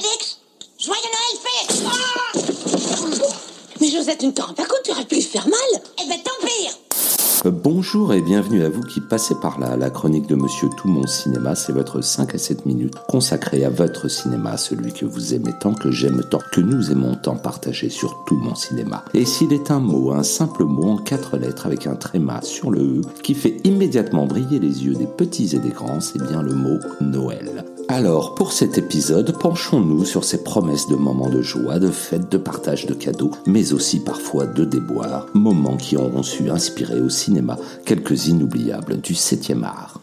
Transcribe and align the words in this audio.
Félix 0.00 0.38
Joyeux 0.78 1.00
Noël, 1.02 1.36
Félix 1.44 1.84
Mais 3.80 3.88
Josette, 3.88 4.22
une 4.22 4.32
par 4.32 4.56
contre, 4.56 4.82
tu 4.84 4.92
aurais 4.92 5.04
pu 5.04 5.20
faire 5.20 5.46
mal 5.46 5.82
Eh 6.02 6.08
ben 6.08 6.16
tant 6.24 6.30
pire 6.40 6.72
euh, 7.44 7.50
Bonjour 7.50 8.14
et 8.14 8.22
bienvenue 8.22 8.64
à 8.64 8.70
vous 8.70 8.80
qui 8.80 9.02
passez 9.02 9.34
par 9.42 9.60
là. 9.60 9.76
La 9.76 9.90
chronique 9.90 10.26
de 10.26 10.36
Monsieur 10.36 10.70
Tout 10.78 10.88
Mon 10.88 11.06
Cinéma, 11.06 11.54
c'est 11.54 11.72
votre 11.72 12.00
5 12.00 12.34
à 12.34 12.38
7 12.38 12.64
minutes 12.64 12.94
consacrée 13.08 13.62
à 13.62 13.68
votre 13.68 14.08
cinéma, 14.08 14.56
celui 14.56 14.94
que 14.94 15.04
vous 15.04 15.34
aimez 15.34 15.52
tant, 15.60 15.74
que 15.74 15.90
j'aime 15.90 16.22
tant, 16.30 16.40
que 16.50 16.62
nous 16.62 16.90
aimons 16.90 17.16
tant 17.16 17.36
partager 17.36 17.90
sur 17.90 18.24
Tout 18.24 18.36
Mon 18.36 18.54
Cinéma. 18.54 19.04
Et 19.12 19.26
s'il 19.26 19.52
est 19.52 19.70
un 19.70 19.80
mot, 19.80 20.12
un 20.12 20.22
simple 20.22 20.64
mot 20.64 20.92
en 20.92 20.96
quatre 20.96 21.36
lettres 21.36 21.66
avec 21.66 21.86
un 21.86 21.96
tréma 21.96 22.40
sur 22.40 22.70
le 22.70 22.80
E 22.80 23.00
qui 23.22 23.34
fait 23.34 23.58
immédiatement 23.64 24.24
briller 24.24 24.60
les 24.60 24.82
yeux 24.86 24.94
des 24.94 25.06
petits 25.06 25.54
et 25.54 25.58
des 25.58 25.70
grands, 25.70 26.00
c'est 26.00 26.22
bien 26.26 26.40
le 26.40 26.54
mot 26.54 26.78
Noël. 27.02 27.66
Alors, 27.92 28.36
pour 28.36 28.52
cet 28.52 28.78
épisode, 28.78 29.36
penchons-nous 29.36 30.04
sur 30.04 30.22
ces 30.22 30.44
promesses 30.44 30.86
de 30.86 30.94
moments 30.94 31.28
de 31.28 31.42
joie, 31.42 31.80
de 31.80 31.90
fêtes, 31.90 32.30
de 32.30 32.38
partage 32.38 32.86
de 32.86 32.94
cadeaux, 32.94 33.32
mais 33.48 33.72
aussi 33.72 33.98
parfois 33.98 34.46
de 34.46 34.64
déboires, 34.64 35.26
moments 35.34 35.76
qui 35.76 35.96
auront 35.96 36.22
su 36.22 36.50
inspirer 36.50 37.00
au 37.00 37.08
cinéma 37.08 37.58
quelques 37.84 38.28
inoubliables 38.28 39.00
du 39.00 39.14
7e 39.14 39.64
art. 39.64 39.99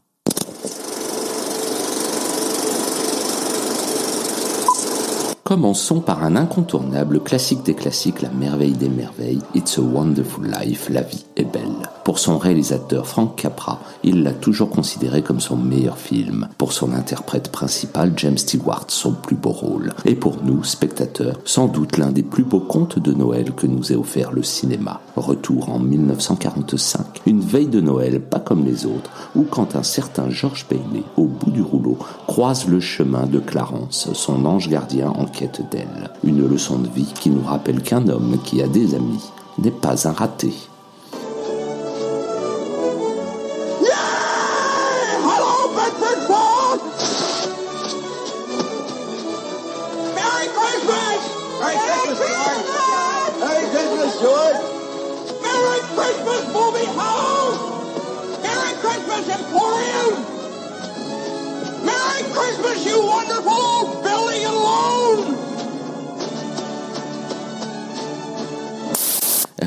Commençons 5.48 6.02
par 6.02 6.26
un 6.26 6.36
incontournable 6.36 7.22
classique 7.22 7.64
des 7.64 7.74
classiques, 7.74 8.22
la 8.22 8.30
merveille 8.32 8.74
des 8.74 8.90
merveilles, 8.90 9.40
It's 9.56 9.80
a 9.80 9.82
Wonderful 9.82 10.46
Life, 10.46 10.90
la 10.90 11.04
vie 11.04 11.24
est 11.38 11.46
belle. 11.46 11.88
Pour 12.04 12.20
son 12.20 12.38
réalisateur 12.38 13.08
Frank 13.08 13.38
Capra, 13.38 13.80
il 14.04 14.24
l'a 14.24 14.34
toujours 14.34 14.70
considéré 14.70 15.22
comme 15.22 15.40
son 15.40 15.56
meilleur 15.56 15.98
film. 15.98 16.50
Pour 16.58 16.74
son 16.74 16.92
interprète 16.92 17.50
principal, 17.50 18.12
James 18.18 18.38
Stewart, 18.38 18.88
son 18.90 19.14
plus 19.14 19.38
beau 19.38 19.52
rôle. 19.52 19.94
Et 20.04 20.16
pour 20.16 20.44
nous, 20.44 20.66
spectateurs, 20.66 21.40
sans 21.46 21.68
doute 21.68 21.96
l'un 21.96 22.12
des 22.12 22.24
plus 22.24 22.44
beaux 22.44 22.60
contes 22.60 23.00
de 23.00 23.14
Noël 23.14 23.54
que 23.54 23.68
nous 23.68 23.94
ait 23.94 23.96
offert 23.96 24.34
le 24.34 24.44
cinéma. 24.44 25.00
Retour 25.16 25.70
en 25.70 25.80
1945, 25.80 27.22
une 27.26 27.40
veille 27.40 27.68
de 27.68 27.80
Noël 27.80 28.20
pas 28.20 28.42
comme 28.42 28.66
les 28.66 28.86
autres, 28.86 29.12
où 29.34 29.44
quand 29.44 29.78
un 29.78 29.84
certain 29.84 30.30
George 30.30 30.66
Bailey, 30.70 31.04
au 31.16 31.24
bout 31.24 31.52
du 31.52 31.62
rouleau, 31.62 31.98
croise 32.28 32.68
le 32.68 32.82
chemin 32.82 33.28
de 33.28 33.40
Clarence, 33.40 34.10
son 34.14 34.46
ange 34.46 34.68
gardien 34.68 35.10
en 35.10 35.26
d'elle. 35.46 36.10
Une 36.24 36.48
leçon 36.48 36.80
de 36.80 36.88
vie 36.90 37.14
qui 37.20 37.30
nous 37.30 37.44
rappelle 37.44 37.82
qu'un 37.82 38.08
homme 38.08 38.38
qui 38.44 38.62
a 38.62 38.68
des 38.68 38.96
amis 38.96 39.24
n'est 39.58 39.72
pas 39.72 40.08
un 40.08 40.12
raté. 40.12 40.54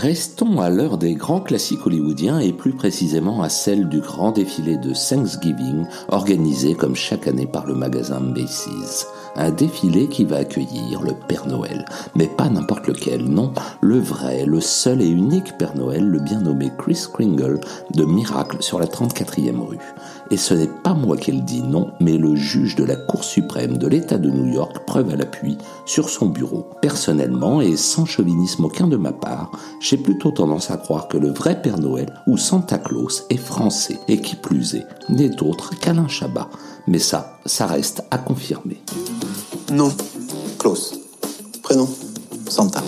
Restons 0.01 0.63
à 0.63 0.71
l'heure 0.71 0.97
des 0.97 1.13
grands 1.13 1.43
classiques 1.43 1.87
hollywoodiens 1.87 2.39
et 2.39 2.55
plus 2.55 2.73
précisément 2.73 3.43
à 3.43 3.51
celle 3.51 3.87
du 3.91 4.01
grand 4.01 4.33
défilé 4.33 4.79
de 4.79 4.95
Thanksgiving 4.95 5.85
organisé 6.09 6.75
comme 6.75 6.97
chaque 6.97 7.27
année 7.27 7.45
par 7.45 7.67
le 7.67 7.75
magasin 7.75 8.19
Macy's. 8.19 9.07
Un 9.37 9.51
défilé 9.51 10.09
qui 10.09 10.25
va 10.25 10.39
accueillir 10.39 11.03
le 11.03 11.13
Père 11.29 11.47
Noël, 11.47 11.85
mais 12.17 12.29
pas 12.29 12.49
n'importe 12.49 12.87
lequel, 12.89 13.25
non, 13.25 13.53
le 13.83 13.99
vrai, 13.99 14.47
le 14.47 14.61
seul 14.61 15.03
et 15.03 15.09
unique 15.09 15.59
Père 15.59 15.77
Noël, 15.77 16.05
le 16.05 16.19
bien 16.19 16.41
nommé 16.41 16.73
Chris 16.79 17.05
Kringle 17.13 17.61
de 17.95 18.05
Miracle 18.05 18.57
sur 18.61 18.79
la 18.79 18.87
34e 18.87 19.61
rue. 19.61 19.79
Et 20.31 20.37
ce 20.37 20.55
n'est 20.55 20.71
pas 20.83 20.95
moi 20.95 21.17
qui 21.17 21.33
le 21.33 21.43
dis, 21.43 21.63
non, 21.63 21.91
mais 22.01 22.17
le 22.17 22.37
juge 22.37 22.75
de 22.75 22.85
la 22.85 22.97
Cour 22.97 23.23
suprême 23.23 23.79
de 23.79 23.87
l'État 23.87 24.17
de 24.19 24.31
New 24.31 24.53
York, 24.53 24.85
preuve 24.87 25.11
à 25.11 25.17
l'appui, 25.17 25.59
sur 25.87 26.09
son 26.09 26.27
bureau. 26.27 26.67
Personnellement, 26.81 27.61
et 27.61 27.77
sans 27.77 28.07
chauvinisme 28.07 28.65
aucun 28.65 28.87
de 28.87 28.97
ma 28.97 29.13
part, 29.13 29.51
j'ai 29.91 29.97
plutôt 29.97 30.31
tendance 30.31 30.71
à 30.71 30.77
croire 30.77 31.09
que 31.09 31.17
le 31.17 31.33
vrai 31.33 31.61
Père 31.61 31.77
Noël, 31.77 32.15
ou 32.29 32.37
Santa 32.39 32.79
Claus, 32.79 33.25
est 33.29 33.37
français, 33.37 33.99
et 34.07 34.21
qui 34.21 34.37
plus 34.37 34.77
est, 34.77 34.87
n'est 35.09 35.43
autre 35.43 35.77
qu'Alain 35.81 36.07
Chabat. 36.07 36.49
Mais 36.87 37.01
ça, 37.01 37.41
ça 37.45 37.67
reste 37.67 38.05
à 38.13 38.19
confirmer. 38.19 38.81
Non, 39.73 39.93
Klaus. 40.61 40.95
Prénom 41.65 41.89
Santa. 42.49 42.85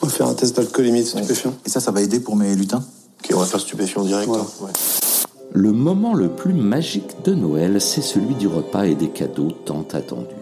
On 0.00 0.06
va 0.06 0.12
faire 0.12 0.28
un 0.28 0.32
test 0.32 0.56
d'alcoolémie 0.56 1.02
de 1.02 1.06
stupéfiant. 1.06 1.52
Et 1.66 1.68
ça, 1.68 1.80
ça 1.80 1.90
va 1.90 2.00
aider 2.00 2.20
pour 2.20 2.34
mes 2.34 2.56
lutins? 2.56 2.82
Ok, 3.22 3.32
on 3.34 3.38
va 3.38 3.44
faire 3.44 3.60
stupéfiant 3.60 4.04
direct. 4.04 4.30
Hein. 4.34 4.46
Le 5.52 5.72
moment 5.72 6.14
le 6.14 6.30
plus 6.30 6.54
magique 6.54 7.22
de 7.24 7.34
Noël, 7.34 7.78
c'est 7.82 8.00
celui 8.00 8.34
du 8.36 8.48
repas 8.48 8.84
et 8.84 8.94
des 8.94 9.08
cadeaux 9.08 9.50
tant 9.50 9.84
attendus. 9.92 10.34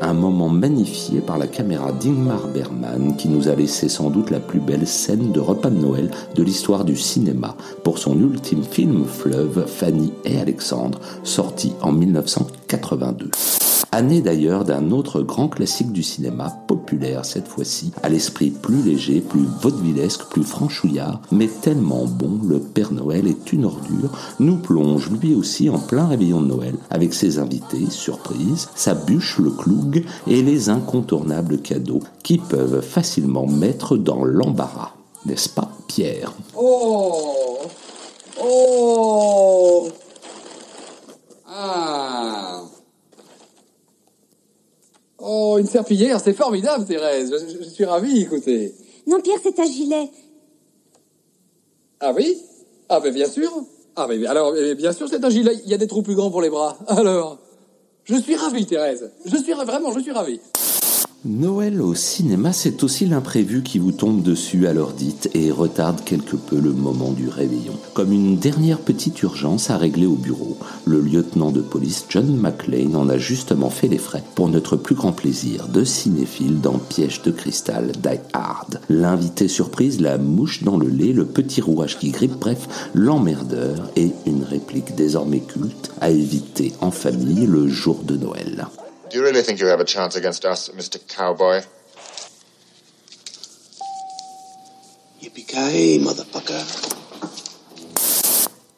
Un 0.00 0.12
moment 0.12 0.48
magnifié 0.48 1.20
par 1.20 1.38
la 1.38 1.46
caméra 1.46 1.90
d'Ingmar 1.92 2.48
Bergman 2.48 3.16
qui 3.16 3.28
nous 3.28 3.48
a 3.48 3.54
laissé 3.54 3.88
sans 3.88 4.10
doute 4.10 4.30
la 4.30 4.40
plus 4.40 4.60
belle 4.60 4.86
scène 4.86 5.32
de 5.32 5.40
repas 5.40 5.70
de 5.70 5.78
Noël 5.78 6.10
de 6.34 6.42
l'histoire 6.42 6.84
du 6.84 6.96
cinéma 6.96 7.56
pour 7.82 7.98
son 7.98 8.18
ultime 8.18 8.62
film 8.62 9.04
fleuve 9.06 9.66
Fanny 9.66 10.12
et 10.24 10.38
Alexandre, 10.38 11.00
sorti 11.24 11.72
en 11.80 11.92
1982 11.92 13.30
année 13.92 14.20
d'ailleurs 14.20 14.64
d'un 14.64 14.90
autre 14.90 15.22
grand 15.22 15.48
classique 15.48 15.92
du 15.92 16.02
cinéma, 16.02 16.56
populaire 16.66 17.24
cette 17.24 17.48
fois-ci, 17.48 17.92
à 18.02 18.08
l'esprit 18.08 18.50
plus 18.50 18.82
léger, 18.82 19.20
plus 19.20 19.46
vaudevillesque, 19.60 20.26
plus 20.30 20.42
franchouillard, 20.42 21.20
mais 21.30 21.48
tellement 21.48 22.04
bon, 22.06 22.38
le 22.46 22.58
Père 22.58 22.92
Noël 22.92 23.26
est 23.26 23.52
une 23.52 23.64
ordure, 23.64 24.10
nous 24.40 24.56
plonge 24.56 25.10
lui 25.10 25.34
aussi 25.34 25.70
en 25.70 25.78
plein 25.78 26.06
réveillon 26.06 26.40
de 26.40 26.46
Noël, 26.46 26.74
avec 26.90 27.14
ses 27.14 27.38
invités, 27.38 27.90
surprise, 27.90 28.68
sa 28.74 28.94
bûche, 28.94 29.38
le 29.38 29.50
cloug, 29.50 30.04
et 30.26 30.42
les 30.42 30.68
incontournables 30.68 31.58
cadeaux 31.58 32.02
qui 32.22 32.38
peuvent 32.38 32.80
facilement 32.80 33.46
mettre 33.46 33.96
dans 33.96 34.24
l'embarras. 34.24 34.92
N'est-ce 35.24 35.48
pas, 35.48 35.70
Pierre? 35.88 36.32
Oh! 36.56 37.58
Oh 38.38 39.55
Oh, 45.28 45.58
une 45.58 45.66
serpillière, 45.66 46.20
c'est 46.20 46.34
formidable, 46.34 46.84
Thérèse. 46.84 47.34
Je, 47.60 47.68
suis 47.68 47.84
ravi, 47.84 48.22
écoutez. 48.22 48.72
Non, 49.08 49.20
Pierre, 49.20 49.40
c'est 49.42 49.58
un 49.58 49.66
gilet. 49.66 50.08
Ah 51.98 52.12
oui? 52.14 52.40
Ah 52.88 53.00
ben 53.00 53.12
bien 53.12 53.28
sûr. 53.28 53.50
Ah 53.96 54.06
mais 54.08 54.24
alors, 54.24 54.52
bien 54.52 54.92
sûr, 54.92 55.08
c'est 55.08 55.24
un 55.24 55.28
gilet. 55.28 55.54
Il 55.64 55.70
y 55.70 55.74
a 55.74 55.78
des 55.78 55.88
trous 55.88 56.02
plus 56.02 56.14
grands 56.14 56.30
pour 56.30 56.42
les 56.42 56.50
bras. 56.50 56.78
Alors, 56.86 57.38
je 58.04 58.14
suis 58.14 58.36
ravi, 58.36 58.66
Thérèse. 58.66 59.10
Je 59.24 59.36
suis 59.36 59.52
vraiment, 59.52 59.92
je 59.92 59.98
suis 59.98 60.12
ravi. 60.12 60.38
Noël 61.24 61.80
au 61.80 61.94
cinéma, 61.94 62.52
c'est 62.52 62.84
aussi 62.84 63.04
l'imprévu 63.06 63.62
qui 63.62 63.80
vous 63.80 63.90
tombe 63.90 64.22
dessus 64.22 64.66
à 64.68 64.72
l'heure 64.72 64.92
dite 64.92 65.28
et 65.34 65.50
retarde 65.50 66.04
quelque 66.04 66.36
peu 66.36 66.60
le 66.60 66.72
moment 66.72 67.10
du 67.10 67.28
réveillon. 67.28 67.72
Comme 67.94 68.12
une 68.12 68.36
dernière 68.36 68.78
petite 68.78 69.20
urgence 69.22 69.70
à 69.70 69.76
régler 69.76 70.06
au 70.06 70.14
bureau, 70.14 70.56
le 70.84 71.00
lieutenant 71.00 71.50
de 71.50 71.62
police 71.62 72.04
John 72.08 72.36
McClane 72.36 72.94
en 72.94 73.08
a 73.08 73.18
justement 73.18 73.70
fait 73.70 73.88
les 73.88 73.98
frais 73.98 74.22
pour 74.36 74.48
notre 74.48 74.76
plus 74.76 74.94
grand 74.94 75.12
plaisir 75.12 75.66
de 75.68 75.82
cinéphile 75.82 76.60
dans 76.60 76.78
Piège 76.78 77.22
de 77.22 77.32
cristal 77.32 77.92
Die 77.92 78.20
Hard. 78.32 78.80
L'invité 78.88 79.48
surprise, 79.48 80.00
la 80.00 80.18
mouche 80.18 80.62
dans 80.62 80.76
le 80.76 80.88
lait, 80.88 81.12
le 81.12 81.24
petit 81.24 81.60
rouage 81.60 81.98
qui 81.98 82.10
grippe, 82.10 82.38
bref, 82.38 82.90
l'emmerdeur 82.94 83.90
et 83.96 84.12
une 84.26 84.44
réplique 84.44 84.94
désormais 84.94 85.40
culte 85.40 85.90
à 86.00 86.10
éviter 86.10 86.72
en 86.80 86.92
famille 86.92 87.46
le 87.46 87.66
jour 87.66 88.04
de 88.04 88.16
Noël. 88.16 88.68
Do 89.10 89.18
you 89.18 89.22
really 89.22 89.42
think 89.42 89.60
you 89.60 89.68
have 89.68 89.80
a 89.80 89.84
chance 89.84 90.16
against 90.16 90.44
us, 90.44 90.68
Mr. 90.70 90.98
Cowboy? 91.06 91.62
Yippee 95.22 96.00
motherfucker. 96.00 96.64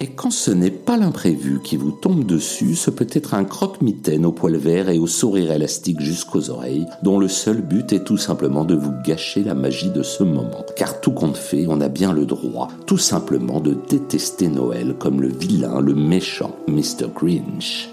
Et 0.01 0.11
quand 0.11 0.31
ce 0.31 0.53
n'est 0.53 0.71
pas 0.71 0.97
l'imprévu 0.97 1.61
qui 1.65 1.77
vous 1.77 1.91
tombe 1.91 2.25
dessus, 2.25 2.77
ce 2.77 2.91
peut 2.91 3.09
être 3.13 3.35
un 3.35 3.45
croque-mitaine 3.45 4.27
au 4.27 4.33
poil 4.33 4.57
vert 4.57 4.91
et 4.91 4.99
au 4.99 5.09
sourire 5.09 5.51
élastique 5.51 6.01
jusqu'aux 6.01 6.51
oreilles, 6.51 6.87
dont 7.03 7.19
le 7.19 7.27
seul 7.27 7.63
but 7.63 7.93
est 7.93 8.05
tout 8.05 8.17
simplement 8.17 8.65
de 8.65 8.77
vous 8.77 8.93
gâcher 9.05 9.43
la 9.43 9.55
magie 9.55 9.91
de 9.91 10.05
ce 10.05 10.23
moment. 10.23 10.65
Car 10.77 11.01
tout 11.01 11.11
compte 11.11 11.37
fait, 11.37 11.67
on 11.69 11.81
a 11.81 11.89
bien 11.89 12.13
le 12.13 12.27
droit, 12.27 12.69
tout 12.87 12.99
simplement, 12.99 13.59
de 13.59 13.75
détester 13.89 14.47
Noël 14.47 14.95
comme 14.99 15.21
le 15.21 15.29
vilain, 15.29 15.81
le 15.81 15.95
méchant 15.95 16.55
Mr. 16.69 17.09
Grinch. 17.13 17.89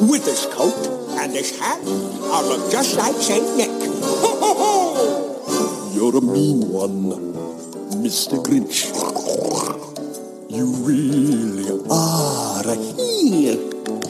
With 0.00 0.24
this 0.24 0.46
coat 0.46 0.74
and 1.20 1.32
this 1.32 1.58
hat, 1.58 1.78
I 1.80 2.42
look 2.42 2.70
just 2.70 2.96
like 2.96 3.14
Saint 3.16 3.56
Nick. 3.56 3.70
Ho, 3.70 4.38
ho, 4.40 4.54
ho! 4.58 5.90
You're 5.94 6.16
a 6.16 6.20
mean 6.20 6.68
one, 6.68 7.12
Mr. 8.02 8.42
Grinch. 8.42 8.90
You 10.50 10.66
really 10.84 11.70
are 11.90 12.66
a 12.66 12.74
heel. 12.74 14.03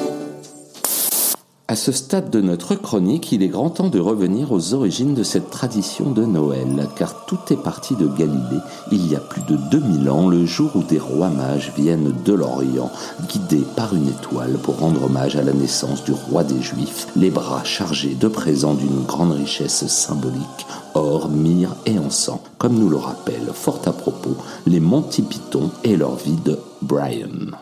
À 1.74 1.76
ce 1.76 1.90
stade 1.90 2.30
de 2.30 2.40
notre 2.40 2.76
chronique, 2.76 3.32
il 3.32 3.42
est 3.42 3.48
grand 3.48 3.68
temps 3.68 3.88
de 3.88 3.98
revenir 3.98 4.52
aux 4.52 4.74
origines 4.74 5.12
de 5.12 5.24
cette 5.24 5.50
tradition 5.50 6.12
de 6.12 6.24
Noël, 6.24 6.88
car 6.94 7.26
tout 7.26 7.40
est 7.50 7.60
parti 7.60 7.96
de 7.96 8.06
Galilée 8.06 8.60
il 8.92 9.10
y 9.10 9.16
a 9.16 9.18
plus 9.18 9.42
de 9.42 9.56
2000 9.72 10.08
ans, 10.08 10.28
le 10.28 10.46
jour 10.46 10.70
où 10.76 10.84
des 10.84 11.00
rois 11.00 11.30
mages 11.30 11.72
viennent 11.76 12.14
de 12.24 12.32
l'Orient, 12.32 12.92
guidés 13.28 13.64
par 13.74 13.92
une 13.92 14.06
étoile 14.06 14.52
pour 14.62 14.78
rendre 14.78 15.02
hommage 15.02 15.34
à 15.34 15.42
la 15.42 15.52
naissance 15.52 16.04
du 16.04 16.12
roi 16.12 16.44
des 16.44 16.62
Juifs, 16.62 17.08
les 17.16 17.30
bras 17.30 17.64
chargés 17.64 18.14
de 18.14 18.28
présents 18.28 18.74
d'une 18.74 19.02
grande 19.02 19.32
richesse 19.32 19.84
symbolique, 19.88 20.66
or, 20.94 21.28
myrrhe 21.28 21.74
et 21.86 21.98
encens, 21.98 22.38
comme 22.56 22.78
nous 22.78 22.88
le 22.88 22.98
rappellent 22.98 23.50
fort 23.52 23.80
à 23.86 23.92
propos 23.92 24.36
les 24.68 24.78
Monty 24.78 25.22
Python 25.22 25.72
et 25.82 25.96
leur 25.96 26.14
vie 26.14 26.38
de 26.44 26.56
Brian. 26.82 27.58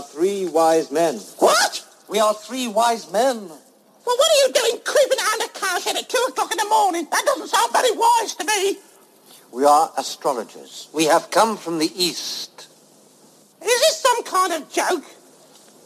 Are 0.00 0.04
three 0.04 0.46
wise 0.46 0.90
men. 0.90 1.16
What? 1.38 1.86
We 2.08 2.20
are 2.20 2.32
three 2.32 2.66
wise 2.68 3.12
men. 3.12 3.36
Well, 3.36 4.16
what 4.16 4.30
are 4.30 4.46
you 4.46 4.52
doing 4.52 4.80
creeping 4.82 5.18
around 5.18 5.42
a 5.42 5.48
cowshed 5.48 5.94
at 5.94 6.08
2 6.08 6.26
o'clock 6.30 6.50
in 6.50 6.56
the 6.56 6.64
morning? 6.64 7.06
That 7.10 7.22
doesn't 7.26 7.48
sound 7.48 7.70
very 7.72 7.92
wise 7.92 8.34
to 8.36 8.44
me. 8.44 8.78
We 9.52 9.66
are 9.66 9.92
astrologers. 9.98 10.88
We 10.94 11.04
have 11.04 11.30
come 11.30 11.58
from 11.58 11.78
the 11.78 11.90
East. 11.94 12.68
Is 13.60 13.80
this 13.80 14.00
some 14.00 14.24
kind 14.24 14.54
of 14.54 14.72
joke? 14.72 15.04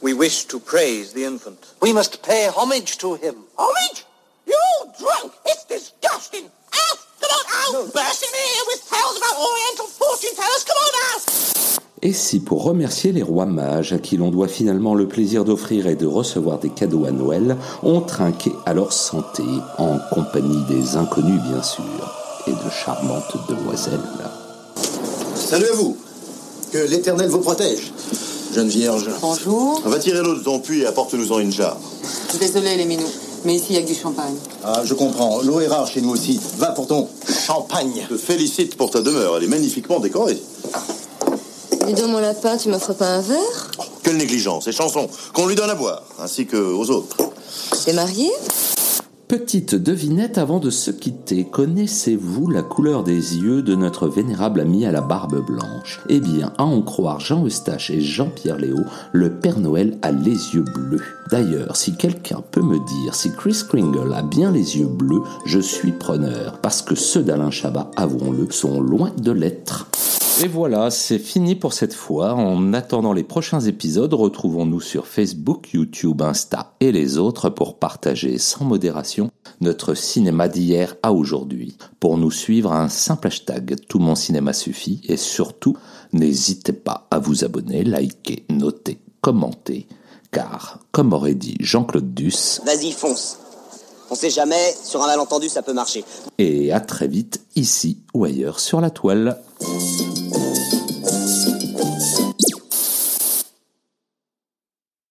We 0.01 0.15
wish 0.15 0.45
to 0.45 0.61
praise 0.61 1.13
the 1.13 1.25
infant. 1.25 1.75
We 1.83 1.93
must 1.93 2.23
pay 2.23 2.49
homage 2.55 2.99
to 2.99 3.15
him. 3.15 3.45
Homage? 3.59 4.05
You're 4.47 4.93
drunk. 4.97 5.33
It's 5.45 5.65
disgusting. 5.65 6.45
Out! 6.45 6.99
Come 7.21 7.31
on, 7.31 7.85
out! 7.87 7.95
Bursting 7.95 8.31
in 8.31 8.34
Et 12.07 12.13
si 12.13 12.39
pour 12.39 12.65
remercier 12.65 13.13
les 13.13 13.23
rois 13.23 13.47
mages 13.47 13.95
à 13.95 13.99
qui 13.99 14.19
l'on 14.19 14.31
doit 14.31 14.47
finalement 14.47 14.95
le 14.95 15.09
plaisir 15.09 15.43
d'offrir 15.43 15.87
et 15.87 15.97
de 15.97 16.05
recevoir 16.05 16.59
des 16.59 16.69
cadeaux 16.69 17.07
à 17.07 17.11
Noël, 17.11 17.57
on 17.83 18.03
trinquait 18.03 18.53
à 18.67 18.75
leur 18.75 18.93
santé, 18.93 19.43
en 19.79 19.99
compagnie 20.13 20.63
des 20.69 20.97
inconnus 20.97 21.41
bien 21.49 21.63
sûr, 21.63 21.83
et 22.47 22.51
de 22.51 22.71
charmantes 22.71 23.35
demoiselles. 23.49 23.99
Salut 25.35 25.65
à 25.65 25.77
vous 25.77 25.97
Que 26.71 26.87
l'Éternel 26.91 27.31
vous 27.31 27.41
protège 27.41 27.91
Jeune 28.55 28.69
Vierge. 28.69 29.09
Bonjour. 29.23 29.81
Va 29.87 29.99
tirer 29.99 30.21
l'eau 30.23 30.35
de 30.35 30.43
ton 30.43 30.61
puits 30.61 30.83
et 30.83 30.87
apporte-nous-en 30.87 31.39
une 31.39 31.53
jarre. 31.53 31.79
Désolé 32.39 32.77
les 32.77 32.85
minous, 32.85 33.03
mais 33.47 33.55
ici 33.55 33.69
il 33.71 33.77
y 33.77 33.79
a 33.79 33.83
que 33.83 33.89
du 33.89 33.95
champagne. 33.95 34.37
Ah, 34.63 34.83
je 34.85 34.93
comprends. 34.93 35.41
L'eau 35.41 35.59
est 35.61 35.69
rare 35.69 35.87
chez 35.87 36.03
nous 36.03 36.11
aussi. 36.11 36.39
Va 36.59 36.67
pour 36.73 36.87
ton 36.87 37.09
champagne. 37.47 38.07
Je 38.11 38.15
te 38.15 38.21
félicite 38.21 38.77
pour 38.77 38.91
ta 38.91 39.01
demeure. 39.01 39.39
Elle 39.39 39.45
est 39.45 39.49
magnifiquement 39.49 40.01
décorée. 40.01 40.39
Dis 41.87 41.93
donc, 41.93 42.11
mon 42.11 42.19
lapin, 42.19 42.57
tu 42.57 42.71
m'offres 42.71 42.95
pas 42.95 43.09
un 43.09 43.21
verre? 43.21 43.71
Quelle 44.03 44.17
négligence 44.17 44.67
et 44.69 44.73
chanson 44.73 45.09
qu'on 45.35 45.47
lui 45.47 45.55
donne 45.55 45.69
à 45.69 45.75
boire, 45.75 46.03
ainsi 46.19 46.47
qu'aux 46.47 46.91
autres. 46.91 47.17
T'es 47.85 47.93
marié? 47.93 48.31
Petite 49.29 49.75
devinette 49.75 50.39
avant 50.39 50.61
de 50.61 50.71
se 50.71 50.91
quitter, 50.91 51.45
connaissez-vous 51.45 52.49
la 52.49 52.63
couleur 52.63 53.05
des 53.05 53.37
yeux 53.37 53.63
de 53.63 53.75
notre 53.75 54.07
vénérable 54.07 54.61
ami 54.61 54.87
à 54.87 54.93
la 54.93 55.01
barbe 55.01 55.45
blanche? 55.45 56.01
Eh 56.09 56.21
bien, 56.21 56.53
à 56.57 56.65
en 56.65 56.81
croire 56.83 57.21
Jean 57.21 57.45
Eustache 57.45 57.91
et 57.91 58.01
Jean-Pierre 58.01 58.59
Léo, 58.59 58.79
le 59.13 59.31
Père 59.31 59.59
Noël 59.59 59.99
a 60.03 60.13
les 60.13 60.55
yeux 60.55 60.65
bleus. 60.65 61.03
D'ailleurs, 61.31 61.77
si 61.77 61.97
quelqu'un 61.97 62.43
peut 62.51 62.63
me 62.63 62.79
dire 62.79 63.15
si 63.15 63.33
Chris 63.33 63.63
Kringle 63.69 64.13
a 64.15 64.23
bien 64.23 64.53
les 64.53 64.79
yeux 64.79 64.87
bleus, 64.87 65.23
je 65.47 65.59
suis 65.59 65.93
preneur, 65.93 66.59
parce 66.63 66.81
que 66.81 66.95
ceux 66.95 67.23
d'Alain 67.23 67.51
Chabat, 67.51 67.91
avouons-le, 67.97 68.51
sont 68.51 68.81
loin 68.81 69.11
de 69.19 69.33
l'être. 69.33 69.89
Et 70.43 70.49
voilà, 70.49 70.91
c'est 70.91 71.19
fini 71.21 71.55
pour 71.55 71.73
cette 71.73 71.95
fois. 71.95 72.35
En 72.35 72.73
attendant 72.73 73.13
les 73.13 73.23
prochains 73.23 73.61
épisodes, 73.61 74.13
retrouvons-nous 74.13 74.81
sur 74.81 75.07
Facebook, 75.07 75.73
YouTube, 75.73 76.21
Insta 76.23 76.75
et 76.81 76.91
les 76.91 77.19
autres 77.19 77.51
pour 77.51 77.79
partager 77.79 78.39
sans 78.39 78.65
modération 78.65 79.31
notre 79.61 79.95
cinéma 79.95 80.49
d'hier 80.49 80.97
à 81.03 81.13
aujourd'hui. 81.13 81.79
Pour 82.01 82.19
nous 82.19 82.33
suivre, 82.33 82.73
un 82.73 82.89
simple 82.89 83.29
hashtag 83.29 83.77
Tout 83.89 84.01
mon 84.01 84.17
cinéma 84.17 84.53
suffit 84.53 85.01
et 85.05 85.17
surtout, 85.17 85.77
n'hésitez 86.13 86.73
pas 86.73 87.07
à 87.11 87.21
vous 87.21 87.45
abonner, 87.45 87.85
liker, 87.85 88.45
noter, 88.51 88.99
commenter. 89.21 89.87
Car, 90.33 90.81
comme 90.91 91.13
aurait 91.13 91.35
dit 91.35 91.57
Jean-Claude 91.61 92.13
Duss, 92.13 92.61
Vas-y, 92.67 92.91
fonce. 92.91 93.39
On 94.11 94.17
sait 94.17 94.31
jamais, 94.31 94.75
sur 94.85 95.03
un 95.03 95.07
malentendu, 95.07 95.49
ça 95.49 95.63
peut 95.63 95.73
marcher. 95.73 96.05
et 96.39 96.73
à 96.73 96.81
très 96.81 97.09
vite 97.09 97.41
ici 97.57 97.99
ou 98.13 98.25
ailleurs 98.25 98.61
sur 98.61 98.81
la 98.81 98.91
toile. 98.91 99.41